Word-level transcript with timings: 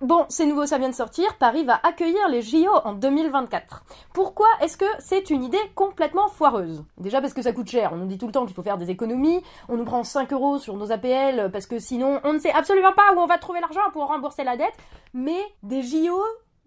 bon, 0.00 0.26
c'est 0.28 0.46
nouveau, 0.46 0.66
ça 0.66 0.78
vient 0.78 0.88
de 0.88 0.94
sortir, 0.94 1.36
Paris 1.38 1.64
va 1.64 1.80
accueillir 1.82 2.28
les 2.28 2.42
JO 2.42 2.70
en 2.84 2.92
2024. 2.92 3.84
Pourquoi 4.12 4.48
est-ce 4.60 4.76
que 4.76 4.84
c'est 4.98 5.30
une 5.30 5.44
idée 5.44 5.58
complètement 5.74 6.28
foireuse? 6.28 6.84
Déjà 6.98 7.20
parce 7.20 7.34
que 7.34 7.42
ça 7.42 7.52
coûte 7.52 7.68
cher, 7.68 7.90
on 7.92 7.96
nous 7.96 8.06
dit 8.06 8.18
tout 8.18 8.26
le 8.26 8.32
temps 8.32 8.46
qu'il 8.46 8.54
faut 8.54 8.62
faire 8.62 8.78
des 8.78 8.90
économies, 8.90 9.42
on 9.68 9.76
nous 9.76 9.84
prend 9.84 10.04
5 10.04 10.32
euros 10.32 10.58
sur 10.58 10.76
nos 10.76 10.92
APL 10.92 11.50
parce 11.52 11.66
que 11.66 11.78
sinon 11.78 12.20
on 12.24 12.32
ne 12.32 12.38
sait 12.38 12.52
absolument 12.52 12.92
pas 12.92 13.14
où 13.14 13.20
on 13.20 13.26
va 13.26 13.38
trouver 13.38 13.60
l'argent 13.60 13.80
pour 13.92 14.06
rembourser 14.06 14.44
la 14.44 14.56
dette, 14.56 14.74
mais 15.14 15.40
des 15.62 15.82
JO 15.82 16.20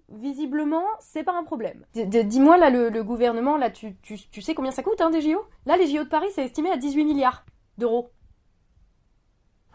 visiblement, 0.10 0.86
c'est 1.00 1.24
pas 1.24 1.38
un 1.38 1.44
problème. 1.44 1.86
Dis-moi, 1.94 2.58
là, 2.58 2.70
le, 2.70 3.04
gouvernement, 3.04 3.58
là, 3.58 3.70
tu, 3.70 3.96
sais 4.42 4.54
combien 4.54 4.72
ça 4.72 4.84
coûte, 4.84 5.02
hein, 5.02 5.10
des 5.10 5.22
JO 5.22 5.44
Là, 5.66 5.78
les 5.78 5.88
JO 5.88 6.04
de 6.04 6.10
Paris, 6.10 6.28
c'est 6.34 6.46
estimé 6.46 6.72
à 6.72 6.78
18 6.78 7.06
milliards 7.06 7.44
d'euros. 7.78 8.10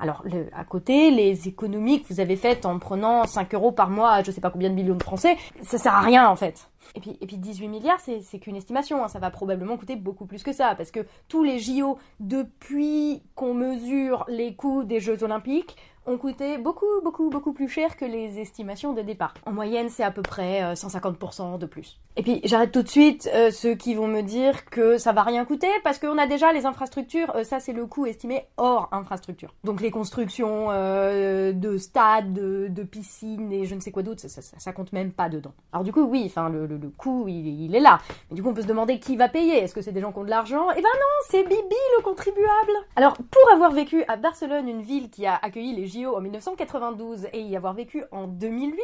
Alors, 0.00 0.22
le, 0.24 0.48
à 0.56 0.64
côté, 0.64 1.10
les 1.10 1.46
économies 1.46 2.02
que 2.02 2.12
vous 2.12 2.20
avez 2.20 2.36
faites 2.36 2.64
en 2.64 2.78
prenant 2.78 3.26
5 3.26 3.54
euros 3.54 3.70
par 3.70 3.90
mois 3.90 4.12
à 4.12 4.22
je 4.22 4.30
sais 4.30 4.40
pas 4.40 4.50
combien 4.50 4.70
de 4.70 4.74
millions 4.74 4.96
de 4.96 5.02
Français, 5.02 5.36
ça 5.62 5.77
sert 5.77 5.95
à 5.95 6.00
rien 6.00 6.28
en 6.28 6.36
fait. 6.36 6.70
Et 6.95 7.00
puis, 7.00 7.18
et 7.20 7.27
puis 7.27 7.36
18 7.36 7.68
milliards, 7.68 8.00
c'est 8.00 8.38
qu'une 8.38 8.56
estimation, 8.56 9.05
hein. 9.05 9.08
ça 9.08 9.18
va 9.18 9.30
probablement 9.30 9.77
coûter 9.77 9.94
beaucoup 9.94 10.27
plus 10.27 10.42
que 10.42 10.52
ça, 10.52 10.74
parce 10.74 10.91
que 10.91 11.06
tous 11.28 11.44
les 11.44 11.58
JO, 11.58 11.98
depuis 12.18 13.22
qu'on 13.34 13.55
mesure 13.55 14.24
les 14.28 14.55
coûts 14.55 14.82
des 14.82 14.98
Jeux 14.98 15.22
Olympiques, 15.22 15.77
ont 16.06 16.18
coûté 16.18 16.59
beaucoup, 16.59 16.86
beaucoup, 17.02 17.30
beaucoup 17.30 17.52
plus 17.52 17.68
cher 17.68 17.96
que 17.96 18.04
les 18.04 18.41
estimations 18.41 18.92
de 18.92 19.02
départ. 19.02 19.34
En 19.46 19.52
moyenne, 19.52 19.88
c'est 19.88 20.02
à 20.02 20.10
peu 20.10 20.22
près 20.22 20.74
150% 20.74 21.54
euh, 21.54 21.58
de 21.58 21.66
plus. 21.66 21.98
Et 22.16 22.22
puis, 22.22 22.41
j'arrête 22.45 22.72
tout 22.72 22.82
de 22.82 22.88
suite 22.88 23.30
euh, 23.34 23.50
ceux 23.50 23.74
qui 23.74 23.95
vont 23.95 24.08
me 24.08 24.22
dire 24.22 24.64
que 24.66 24.98
ça 24.98 25.12
va 25.12 25.22
rien 25.22 25.44
coûter 25.44 25.68
parce 25.84 25.98
qu'on 25.98 26.18
a 26.18 26.27
déjà 26.27 26.52
les 26.52 26.66
infrastructures. 26.66 27.34
Euh, 27.36 27.44
ça, 27.44 27.60
c'est 27.60 27.72
le 27.72 27.86
coût 27.86 28.06
estimé 28.06 28.46
hors 28.56 28.88
infrastructure. 28.92 29.55
Donc, 29.64 29.80
les 29.80 29.91
constructions 29.91 30.68
de 30.70 31.78
stades, 31.78 32.32
de, 32.32 32.82
piscines 32.82 33.52
et 33.52 33.66
je 33.66 33.74
ne 33.74 33.80
sais 33.80 33.92
quoi 33.92 34.02
d'autre, 34.02 34.20
ça, 34.20 34.41
ça, 34.42 34.72
compte 34.72 34.92
même 34.92 35.12
pas 35.12 35.28
dedans. 35.28 35.52
Alors, 35.72 35.84
du 35.84 35.92
coup, 35.92 36.02
oui, 36.02 36.24
enfin, 36.27 36.48
le, 36.48 36.66
le, 36.66 36.78
coût, 36.88 37.27
il, 37.28 37.64
il, 37.64 37.75
est 37.75 37.80
là. 37.80 38.00
Mais 38.30 38.36
du 38.36 38.42
coup, 38.42 38.48
on 38.48 38.55
peut 38.55 38.62
se 38.62 38.66
demander 38.66 38.98
qui 38.98 39.16
va 39.16 39.28
payer. 39.28 39.58
Est-ce 39.58 39.75
que 39.75 39.82
c'est 39.82 39.92
des 39.92 40.00
gens 40.00 40.12
qui 40.12 40.19
ont 40.19 40.25
de 40.25 40.30
l'argent? 40.30 40.66
Eh 40.72 40.77
ben 40.77 40.82
non, 40.82 41.27
c'est 41.28 41.42
Bibi, 41.42 41.77
le 41.98 42.03
contribuable. 42.03 42.72
Alors, 42.97 43.14
pour 43.14 43.53
avoir 43.53 43.70
vécu 43.70 44.03
à 44.08 44.16
Barcelone, 44.16 44.69
une 44.69 44.82
ville 44.82 45.10
qui 45.10 45.27
a 45.27 45.36
accueilli 45.36 45.75
les 45.75 45.86
JO 45.91 46.16
en 46.16 46.20
1992 46.20 47.27
et 47.33 47.41
y 47.41 47.56
avoir 47.56 47.74
vécu 47.74 48.05
en 48.12 48.27
2008, 48.27 48.78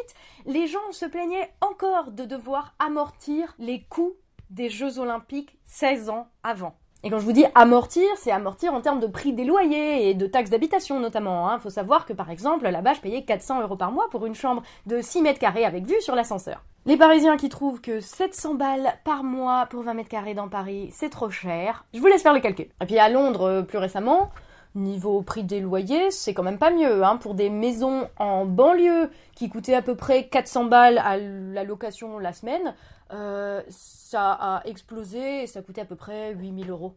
les 0.46 0.66
gens 0.66 0.92
se 0.92 1.06
plaignaient 1.06 1.52
encore 1.60 2.10
de 2.10 2.24
devoir 2.24 2.74
amortir 2.78 3.54
les 3.58 3.82
coûts 3.84 4.14
des 4.50 4.68
Jeux 4.68 4.98
Olympiques 4.98 5.58
16 5.64 6.10
ans 6.10 6.28
avant. 6.42 6.74
Et 7.02 7.10
quand 7.10 7.18
je 7.18 7.24
vous 7.24 7.32
dis 7.32 7.44
amortir, 7.54 8.08
c'est 8.16 8.32
amortir 8.32 8.74
en 8.74 8.80
termes 8.80 9.00
de 9.00 9.06
prix 9.06 9.32
des 9.32 9.44
loyers 9.44 10.08
et 10.08 10.14
de 10.14 10.26
taxes 10.26 10.50
d'habitation 10.50 10.98
notamment. 10.98 11.48
Il 11.48 11.54
hein. 11.54 11.58
faut 11.60 11.70
savoir 11.70 12.04
que 12.06 12.12
par 12.12 12.30
exemple, 12.30 12.68
là-bas, 12.68 12.94
je 12.94 13.00
payais 13.00 13.24
400 13.24 13.62
euros 13.62 13.76
par 13.76 13.92
mois 13.92 14.08
pour 14.10 14.26
une 14.26 14.34
chambre 14.34 14.62
de 14.86 15.00
6 15.00 15.22
mètres 15.22 15.38
carrés 15.38 15.64
avec 15.64 15.86
vue 15.86 16.00
sur 16.00 16.14
l'ascenseur. 16.14 16.64
Les 16.84 16.96
Parisiens 16.96 17.36
qui 17.36 17.48
trouvent 17.48 17.80
que 17.80 18.00
700 18.00 18.54
balles 18.54 18.94
par 19.04 19.24
mois 19.24 19.66
pour 19.66 19.82
20 19.82 19.94
mètres 19.94 20.08
carrés 20.08 20.34
dans 20.34 20.48
Paris, 20.48 20.88
c'est 20.92 21.10
trop 21.10 21.30
cher, 21.30 21.84
je 21.92 22.00
vous 22.00 22.06
laisse 22.06 22.22
faire 22.22 22.34
le 22.34 22.40
calcul. 22.40 22.66
Et 22.80 22.86
puis 22.86 22.98
à 22.98 23.08
Londres, 23.08 23.42
euh, 23.42 23.62
plus 23.62 23.78
récemment, 23.78 24.30
Niveau 24.76 25.22
prix 25.22 25.42
des 25.42 25.60
loyers, 25.60 26.10
c'est 26.10 26.34
quand 26.34 26.42
même 26.42 26.58
pas 26.58 26.70
mieux. 26.70 27.02
Hein. 27.02 27.16
Pour 27.16 27.34
des 27.34 27.48
maisons 27.48 28.08
en 28.18 28.44
banlieue 28.44 29.10
qui 29.34 29.48
coûtaient 29.48 29.74
à 29.74 29.80
peu 29.80 29.94
près 29.94 30.28
400 30.28 30.66
balles 30.66 30.98
à 30.98 31.16
la 31.16 31.64
location 31.64 32.18
la 32.18 32.34
semaine, 32.34 32.74
euh, 33.12 33.62
ça 33.70 34.32
a 34.32 34.62
explosé 34.66 35.42
et 35.42 35.46
ça 35.46 35.62
coûtait 35.62 35.80
à 35.80 35.86
peu 35.86 35.96
près 35.96 36.34
8000 36.34 36.68
euros 36.70 36.94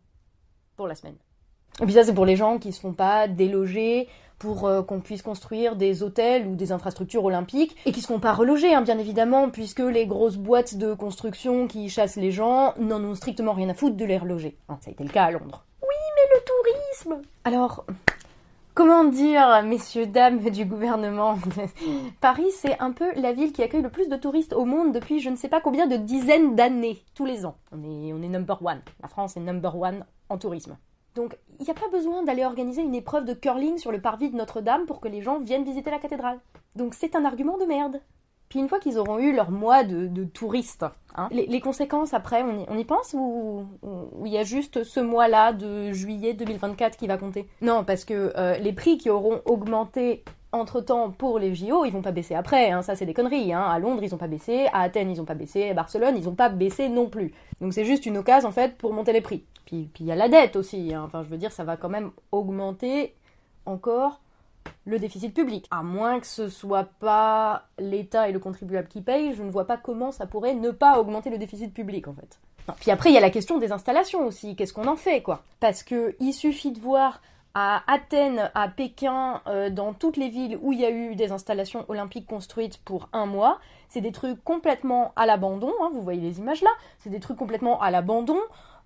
pour 0.76 0.88
la 0.88 0.96
semaine. 0.96 1.16
Et 1.82 1.86
puis 1.86 1.94
ça, 1.94 2.04
c'est 2.04 2.14
pour 2.14 2.26
les 2.26 2.36
gens 2.36 2.58
qui 2.58 2.68
ne 2.68 2.74
se 2.74 2.82
font 2.82 2.94
pas 2.94 3.30
déloger 3.30 4.10
pour 4.40 4.68
euh, 4.68 4.82
qu'on 4.82 5.00
puisse 5.00 5.22
construire 5.22 5.78
des 5.78 6.04
hôtels 6.04 6.48
ou 6.48 6.56
des 6.56 6.74
infrastructures 6.74 7.24
olympiques 7.24 7.78
et 7.86 7.92
qui 7.92 8.00
ne 8.00 8.04
se 8.04 8.08
font 8.08 8.20
pas 8.20 8.34
reloger, 8.34 8.74
hein, 8.74 8.82
bien 8.82 8.98
évidemment, 8.98 9.50
puisque 9.50 9.80
les 9.80 10.06
grosses 10.06 10.38
boîtes 10.38 10.76
de 10.76 10.94
construction 10.94 11.68
qui 11.68 11.90
chassent 11.90 12.18
les 12.18 12.32
gens 12.32 12.74
n'en 12.78 13.02
ont 13.04 13.16
strictement 13.16 13.54
rien 13.54 13.70
à 13.70 13.74
foutre 13.74 13.96
de 13.96 14.06
les 14.06 14.18
reloger. 14.18 14.58
ça 14.68 14.76
a 14.88 14.92
été 14.92 15.04
le 15.04 15.10
cas 15.10 15.26
à 15.26 15.32
Londres 15.32 15.66
Alors, 17.44 17.86
comment 18.74 19.04
dire, 19.04 19.62
messieurs, 19.64 20.06
dames 20.06 20.40
du 20.50 20.66
gouvernement? 20.66 21.38
Paris, 22.22 22.52
c'est 22.54 22.80
un 22.80 22.92
peu 22.92 23.12
la 23.16 23.34
ville 23.34 23.52
qui 23.52 23.64
accueille 23.64 23.82
le 23.82 23.90
plus 23.90 24.10
de 24.10 24.16
touristes 24.16 24.54
au 24.54 24.66
monde 24.66 24.92
depuis 24.94 25.20
je 25.20 25.30
ne 25.30 25.36
sais 25.36 25.50
pas 25.50 25.62
combien 25.62 25.88
de 25.88 25.98
dizaines 25.98 26.56
d'années, 26.56 27.04
tous 27.16 27.26
les 27.26 27.46
ans. 27.46 27.56
On 27.72 27.84
est, 27.84 28.14
on 28.14 28.22
est 28.22 28.30
number 28.30 28.62
one. 28.64 28.82
La 29.02 29.08
France 29.08 29.38
est 29.38 29.42
number 29.42 29.76
one 29.78 30.06
en 30.30 30.38
tourisme. 30.38 30.78
Donc, 31.16 31.38
il 31.60 31.64
n'y 31.64 31.72
a 31.72 31.74
pas 31.74 31.90
besoin 31.92 32.24
d'aller 32.24 32.46
organiser 32.46 32.82
une 32.82 32.96
épreuve 32.96 33.26
de 33.26 33.34
curling 33.34 33.78
sur 33.78 33.92
le 33.92 34.02
parvis 34.02 34.30
de 34.30 34.36
Notre-Dame 34.36 34.86
pour 34.86 35.00
que 35.00 35.08
les 35.08 35.22
gens 35.22 35.40
viennent 35.40 35.66
visiter 35.66 35.92
la 35.92 36.00
cathédrale. 36.00 36.40
Donc, 36.76 36.94
c'est 36.94 37.16
un 37.16 37.26
argument 37.26 37.58
de 37.58 37.66
merde. 37.66 38.00
Puis 38.50 38.60
une 38.60 38.68
fois 38.68 38.80
qu'ils 38.80 38.98
auront 38.98 39.20
eu 39.20 39.34
leur 39.34 39.52
mois 39.52 39.84
de, 39.84 40.24
touristes, 40.24 40.86
hein, 41.16 41.30
les, 41.32 41.60
conséquences 41.62 42.16
après, 42.16 42.44
on 42.44 42.78
y, 42.78 42.84
pense 42.84 43.14
ou 43.14 43.68
il 44.26 44.32
y 44.32 44.40
a 44.40 44.44
juste 44.44 44.84
ce 44.84 45.00
mois-là 45.00 45.54
de 45.54 45.92
juillet 45.94 46.34
2024 46.34 46.98
qui 46.98 47.06
va 47.06 47.18
compter? 47.18 47.48
Non, 47.62 47.84
parce 47.84 48.06
que 48.06 48.34
euh, 48.36 48.58
les 48.58 48.74
prix 48.74 48.98
qui 48.98 49.12
auront 49.12 49.42
augmenté 49.46 50.24
entre-temps 50.52 51.12
pour 51.12 51.38
les 51.38 51.54
JO, 51.54 51.86
ils 51.86 51.92
vont 51.92 52.02
pas 52.02 52.12
baisser 52.12 52.34
après, 52.34 52.72
hein, 52.72 52.82
ça 52.82 52.96
c'est 52.96 53.06
des 53.06 53.14
conneries. 53.14 53.54
Hein. 53.54 53.62
À 53.62 53.78
Londres, 53.78 54.02
ils 54.04 54.16
ont 54.16 54.18
pas 54.18 54.28
baissé, 54.28 54.66
à 54.74 54.82
Athènes, 54.82 55.12
ils 55.12 55.22
ont 55.22 55.26
pas 55.26 55.36
baissé, 55.36 55.70
à 55.70 55.74
Barcelone, 55.76 56.16
ils 56.18 56.28
ont 56.28 56.34
pas 56.34 56.50
baissé 56.50 56.90
non 56.90 57.08
plus. 57.08 57.34
Donc 57.62 57.74
c'est 57.74 57.86
juste 57.86 58.08
une 58.08 58.18
occasion 58.18 58.50
en 58.50 58.52
fait 58.52 58.76
pour 58.78 58.94
monter 58.94 59.14
les 59.14 59.22
prix. 59.22 59.44
Puis 59.66 59.92
il 60.00 60.06
y 60.08 60.12
a 60.12 60.16
la 60.16 60.28
dette 60.28 60.56
aussi, 60.56 60.98
enfin 60.98 61.24
je 61.24 61.30
veux 61.30 61.38
dire, 61.38 61.52
ça 61.52 61.64
va 61.64 61.78
quand 61.78 61.90
même 61.90 62.10
augmenter 62.32 63.14
encore 63.68 64.20
le 64.86 65.00
déficit 65.00 65.34
public. 65.34 65.66
À 65.72 65.84
moins 65.84 66.20
que 66.20 66.28
ce 66.28 66.50
soit 66.50 66.90
pas 67.00 67.68
l'État 67.78 68.30
et 68.30 68.32
le 68.32 68.40
contribuable 68.40 68.88
qui 68.88 69.02
payent, 69.02 69.34
je 69.34 69.44
ne 69.44 69.52
vois 69.52 69.66
pas 69.66 69.78
comment 69.78 70.12
ça 70.12 70.26
pourrait 70.26 70.56
ne 70.56 70.72
pas 70.72 71.00
augmenter 71.00 71.30
le 71.30 71.38
déficit 71.38 71.74
public 71.74 72.08
en 72.08 72.14
fait. 72.14 72.40
Puis 72.80 72.92
après, 72.92 73.10
il 73.10 73.14
y 73.14 73.18
a 73.18 73.22
la 73.22 73.30
question 73.30 73.58
des 73.58 73.72
installations 73.72 74.26
aussi. 74.28 74.56
Qu'est-ce 74.56 74.74
qu'on 74.74 74.88
en 74.88 74.96
fait, 74.96 75.22
quoi? 75.22 75.44
Parce 75.60 75.84
que 75.84 76.16
il 76.20 76.34
suffit 76.34 76.72
de 76.72 76.80
voir 76.80 77.22
à 77.56 77.82
Athènes, 77.92 78.52
à 78.54 78.68
Pékin, 78.68 79.42
euh, 79.48 79.70
dans 79.70 79.94
toutes 79.94 80.18
les 80.18 80.30
villes 80.30 80.58
où 80.62 80.72
il 80.72 80.80
y 80.80 80.86
a 80.86 80.92
eu 80.92 81.16
des 81.16 81.32
installations 81.32 81.84
olympiques 81.88 82.28
construites 82.28 82.78
pour 82.84 83.10
un 83.12 83.26
mois, 83.26 83.60
c'est 83.90 84.02
des 84.02 84.12
trucs 84.12 84.44
complètement 84.44 85.14
à 85.16 85.26
l'abandon. 85.26 85.74
Hein, 85.82 85.90
vous 85.94 86.02
voyez 86.02 86.22
les 86.22 86.40
images 86.40 86.62
là. 86.62 86.70
C'est 87.00 87.10
des 87.10 87.20
trucs 87.20 87.38
complètement 87.38 87.82
à 87.82 87.90
l'abandon. 87.90 88.40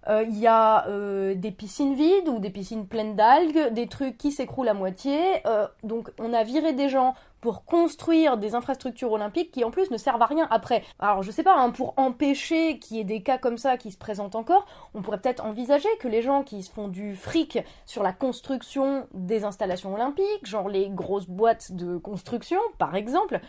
Euh, 0.09 0.25
il 0.27 0.37
y 0.37 0.47
a 0.47 0.87
euh, 0.87 1.33
des 1.35 1.51
piscines 1.51 1.95
vides 1.95 2.27
ou 2.27 2.39
des 2.39 2.49
piscines 2.49 2.87
pleines 2.87 3.15
d'algues, 3.15 3.71
des 3.71 3.87
trucs 3.87 4.17
qui 4.17 4.31
s'écroulent 4.31 4.69
à 4.69 4.73
moitié. 4.73 5.45
Euh, 5.45 5.67
donc 5.83 6.09
on 6.19 6.33
a 6.33 6.43
viré 6.43 6.73
des 6.73 6.89
gens 6.89 7.15
pour 7.39 7.65
construire 7.65 8.37
des 8.37 8.55
infrastructures 8.55 9.11
olympiques 9.11 9.51
qui 9.51 9.65
en 9.65 9.71
plus 9.71 9.91
ne 9.91 9.97
servent 9.97 10.21
à 10.21 10.25
rien 10.25 10.47
après. 10.49 10.83
Alors 10.99 11.23
je 11.23 11.31
sais 11.31 11.43
pas, 11.43 11.55
hein, 11.57 11.71
pour 11.71 11.93
empêcher 11.97 12.79
qu'il 12.79 12.97
y 12.97 12.99
ait 13.01 13.05
des 13.05 13.21
cas 13.21 13.37
comme 13.37 13.57
ça 13.57 13.77
qui 13.77 13.91
se 13.91 13.97
présentent 13.97 14.35
encore, 14.35 14.65
on 14.93 15.01
pourrait 15.01 15.19
peut-être 15.19 15.45
envisager 15.45 15.89
que 15.99 16.07
les 16.07 16.21
gens 16.21 16.43
qui 16.43 16.63
se 16.63 16.71
font 16.71 16.87
du 16.87 17.15
fric 17.15 17.59
sur 17.85 18.01
la 18.01 18.13
construction 18.13 19.07
des 19.13 19.43
installations 19.43 19.93
olympiques, 19.93 20.45
genre 20.45 20.69
les 20.69 20.89
grosses 20.89 21.27
boîtes 21.27 21.73
de 21.73 21.97
construction 21.97 22.59
par 22.77 22.95
exemple, 22.95 23.39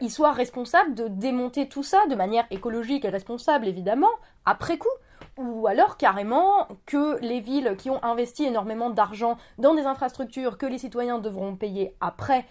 ils 0.00 0.10
soient 0.10 0.32
responsables 0.32 0.94
de 0.94 1.06
démonter 1.06 1.68
tout 1.68 1.84
ça 1.84 2.04
de 2.10 2.16
manière 2.16 2.44
écologique 2.50 3.04
et 3.04 3.08
responsable 3.08 3.68
évidemment, 3.68 4.10
après 4.44 4.78
coup 4.78 4.88
ou 5.36 5.66
alors 5.66 5.96
carrément 5.96 6.68
que 6.86 7.18
les 7.20 7.40
villes 7.40 7.74
qui 7.78 7.90
ont 7.90 8.02
investi 8.02 8.44
énormément 8.44 8.90
d'argent 8.90 9.36
dans 9.58 9.74
des 9.74 9.86
infrastructures 9.86 10.58
que 10.58 10.66
les 10.66 10.78
citoyens 10.78 11.18
devront 11.18 11.56
payer 11.56 11.94
après 12.00 12.44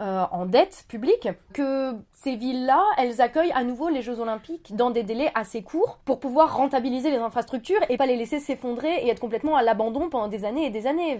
euh, 0.00 0.24
en 0.30 0.46
dette 0.46 0.84
publique, 0.86 1.28
que 1.52 1.92
ces 2.12 2.36
villes-là, 2.36 2.84
elles 2.98 3.20
accueillent 3.20 3.52
à 3.52 3.64
nouveau 3.64 3.88
les 3.88 4.00
Jeux 4.00 4.20
Olympiques 4.20 4.76
dans 4.76 4.90
des 4.90 5.02
délais 5.02 5.32
assez 5.34 5.64
courts 5.64 5.98
pour 6.04 6.20
pouvoir 6.20 6.56
rentabiliser 6.56 7.10
les 7.10 7.16
infrastructures 7.16 7.80
et 7.88 7.96
pas 7.96 8.06
les 8.06 8.14
laisser 8.14 8.38
s'effondrer 8.38 8.94
et 9.02 9.08
être 9.08 9.18
complètement 9.18 9.56
à 9.56 9.62
l'abandon 9.62 10.08
pendant 10.08 10.28
des 10.28 10.44
années 10.44 10.66
et 10.66 10.70
des 10.70 10.86
années. 10.86 11.18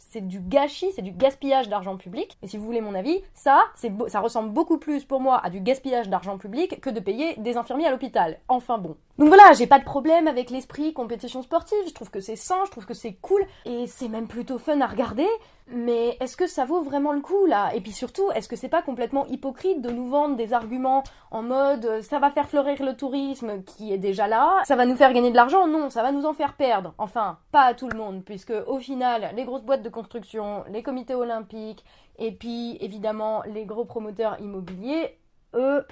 C'est 0.00 0.26
du 0.26 0.40
gâchis, 0.40 0.90
c'est 0.94 1.02
du 1.02 1.12
gaspillage 1.12 1.68
d'argent 1.68 1.96
public. 1.96 2.36
Et 2.42 2.48
si 2.48 2.56
vous 2.56 2.64
voulez 2.64 2.80
mon 2.80 2.94
avis, 2.94 3.20
ça, 3.34 3.64
ça 4.08 4.20
ressemble 4.20 4.50
beaucoup 4.50 4.78
plus 4.78 5.04
pour 5.04 5.20
moi 5.20 5.40
à 5.42 5.50
du 5.50 5.60
gaspillage 5.60 6.08
d'argent 6.08 6.38
public 6.38 6.80
que 6.80 6.90
de 6.90 6.98
payer 6.98 7.36
des 7.36 7.56
infirmiers 7.56 7.86
à 7.86 7.90
l'hôpital. 7.90 8.38
Enfin 8.48 8.78
bon. 8.78 8.96
Donc 9.18 9.28
voilà, 9.28 9.52
j'ai 9.52 9.66
pas 9.66 9.78
de 9.78 9.84
problème 9.84 10.26
avec 10.26 10.50
l'esprit 10.50 10.94
compétition 10.94 11.42
sportive. 11.42 11.78
Je 11.86 11.92
trouve 11.92 12.10
que 12.10 12.20
c'est 12.20 12.36
sain, 12.36 12.64
je 12.64 12.70
trouve 12.70 12.86
que 12.86 12.94
c'est 12.94 13.12
cool 13.20 13.44
et 13.66 13.86
c'est 13.86 14.08
même 14.08 14.26
plutôt 14.26 14.58
fun 14.58 14.80
à 14.80 14.86
regarder. 14.86 15.26
Mais 15.72 16.16
est-ce 16.20 16.36
que 16.36 16.48
ça 16.48 16.64
vaut 16.64 16.82
vraiment 16.82 17.12
le 17.12 17.20
coup 17.20 17.46
là? 17.46 17.72
Et 17.74 17.80
puis 17.80 17.92
surtout, 17.92 18.30
est-ce 18.32 18.48
que 18.48 18.56
c'est 18.56 18.68
pas 18.68 18.82
complètement 18.82 19.26
hypocrite 19.26 19.80
de 19.80 19.90
nous 19.90 20.08
vendre 20.08 20.36
des 20.36 20.52
arguments 20.52 21.04
en 21.30 21.42
mode 21.42 21.84
euh, 21.84 22.02
ça 22.02 22.18
va 22.18 22.30
faire 22.30 22.48
fleurir 22.48 22.82
le 22.82 22.96
tourisme 22.96 23.62
qui 23.62 23.92
est 23.92 23.98
déjà 23.98 24.26
là, 24.26 24.62
ça 24.64 24.74
va 24.74 24.84
nous 24.84 24.96
faire 24.96 25.12
gagner 25.12 25.30
de 25.30 25.36
l'argent? 25.36 25.68
Non, 25.68 25.88
ça 25.88 26.02
va 26.02 26.10
nous 26.10 26.26
en 26.26 26.34
faire 26.34 26.54
perdre. 26.54 26.92
Enfin, 26.98 27.38
pas 27.52 27.62
à 27.62 27.74
tout 27.74 27.88
le 27.88 27.96
monde, 27.96 28.24
puisque 28.24 28.52
au 28.66 28.80
final, 28.80 29.30
les 29.36 29.44
grosses 29.44 29.62
boîtes 29.62 29.82
de 29.82 29.88
construction, 29.88 30.64
les 30.68 30.82
comités 30.82 31.14
olympiques, 31.14 31.84
et 32.18 32.32
puis 32.32 32.76
évidemment 32.80 33.42
les 33.46 33.64
gros 33.64 33.84
promoteurs 33.84 34.40
immobiliers, 34.40 35.18
eux, 35.54 35.86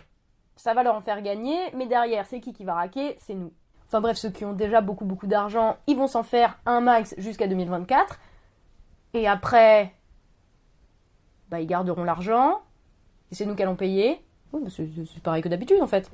ça 0.57 0.75
va 0.75 0.83
leur 0.83 0.97
en 0.97 1.01
faire 1.03 1.23
gagner, 1.23 1.59
mais 1.75 1.87
derrière, 1.87 2.27
c'est 2.27 2.41
qui 2.41 2.53
qui 2.53 2.65
va 2.65 2.75
raquer? 2.75 3.17
C'est 3.21 3.35
nous. 3.35 3.53
Enfin 3.87 4.01
bref, 4.01 4.19
ceux 4.19 4.31
qui 4.31 4.45
ont 4.45 4.53
déjà 4.53 4.81
beaucoup 4.81 5.05
beaucoup 5.07 5.29
d'argent, 5.29 5.77
ils 5.87 5.97
vont 5.97 6.09
s'en 6.09 6.25
faire 6.25 6.59
un 6.67 6.81
max 6.81 7.15
jusqu'à 7.17 7.47
2024. 7.47 8.19
Et 9.15 9.27
après, 9.27 9.95
bah, 11.49 11.61
ils 11.61 11.67
garderont 11.67 12.05
l'argent. 12.05 12.61
Et 13.31 13.35
c'est 13.35 13.47
nous 13.47 13.55
qui 13.55 13.63
allons 13.63 13.77
payer. 13.77 14.21
C'est 14.75 15.23
pareil 15.23 15.43
que 15.43 15.49
d'habitude 15.49 15.81
en 15.83 15.87
fait. 15.87 16.11